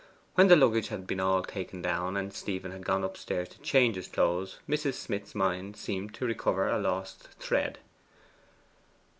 When 0.33 0.47
the 0.47 0.55
luggage 0.55 0.87
had 0.87 1.05
been 1.05 1.19
all 1.19 1.43
taken 1.43 1.79
down, 1.83 2.17
and 2.17 2.33
Stephen 2.33 2.71
had 2.71 2.83
gone 2.83 3.03
upstairs 3.03 3.49
to 3.49 3.59
change 3.59 3.97
his 3.97 4.07
clothes, 4.07 4.57
Mrs. 4.67 4.95
Smith's 4.95 5.35
mind 5.35 5.77
seemed 5.77 6.15
to 6.15 6.25
recover 6.25 6.67
a 6.67 6.79
lost 6.79 7.27
thread. 7.39 7.77